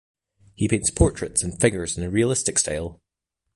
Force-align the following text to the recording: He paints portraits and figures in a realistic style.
He 0.55 0.67
paints 0.67 0.89
portraits 0.89 1.43
and 1.43 1.61
figures 1.61 1.95
in 1.95 2.03
a 2.03 2.09
realistic 2.09 2.57
style. 2.57 3.01